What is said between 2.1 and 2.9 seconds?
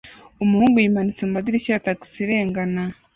irengana